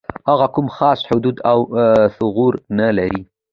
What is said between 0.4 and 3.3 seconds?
کوم خاص حدود او ثغور نه لري.